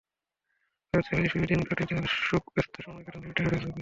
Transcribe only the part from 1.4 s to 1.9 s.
দিন কাটে